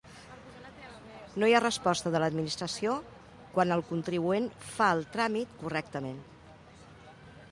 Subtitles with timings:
[1.41, 2.95] No hi ha resposta de l'Administració
[3.57, 6.17] quan el contribuent fa el tràmit correctament.